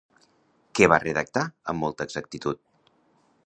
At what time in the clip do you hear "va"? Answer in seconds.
0.93-0.97